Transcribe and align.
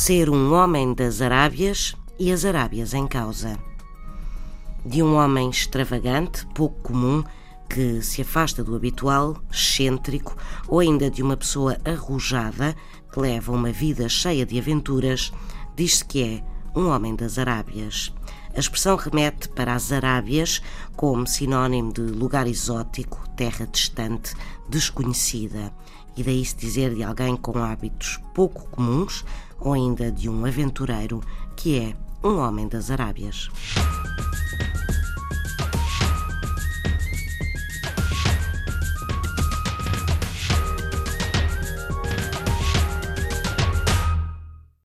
ser 0.00 0.30
um 0.30 0.54
homem 0.54 0.94
das 0.94 1.20
Arábias 1.20 1.94
e 2.18 2.32
as 2.32 2.46
Arábias 2.46 2.94
em 2.94 3.06
causa. 3.06 3.58
De 4.82 5.02
um 5.02 5.14
homem 5.14 5.50
extravagante, 5.50 6.46
pouco 6.54 6.80
comum, 6.80 7.22
que 7.68 8.00
se 8.00 8.22
afasta 8.22 8.64
do 8.64 8.74
habitual, 8.74 9.36
excêntrico, 9.52 10.34
ou 10.66 10.80
ainda 10.80 11.10
de 11.10 11.22
uma 11.22 11.36
pessoa 11.36 11.76
arrojada 11.84 12.74
que 13.12 13.20
leva 13.20 13.52
uma 13.52 13.70
vida 13.70 14.08
cheia 14.08 14.46
de 14.46 14.58
aventuras, 14.58 15.30
diz-se 15.76 16.02
que 16.02 16.22
é 16.22 16.42
um 16.74 16.88
homem 16.88 17.14
das 17.14 17.38
Arábias. 17.38 18.12
A 18.54 18.58
expressão 18.58 18.96
remete 18.96 19.48
para 19.48 19.74
as 19.74 19.92
Arábias 19.92 20.60
como 20.96 21.26
sinónimo 21.26 21.92
de 21.92 22.00
lugar 22.00 22.46
exótico, 22.46 23.22
terra 23.36 23.66
distante, 23.66 24.34
desconhecida, 24.68 25.72
e 26.16 26.22
daí 26.22 26.44
se 26.44 26.56
dizer 26.56 26.94
de 26.94 27.02
alguém 27.02 27.36
com 27.36 27.58
hábitos 27.58 28.18
pouco 28.34 28.68
comuns 28.70 29.24
ou 29.58 29.72
ainda 29.72 30.10
de 30.10 30.28
um 30.28 30.44
aventureiro 30.44 31.20
que 31.56 31.78
é 31.78 31.94
um 32.22 32.38
homem 32.38 32.68
das 32.68 32.90
Arábias. 32.90 33.48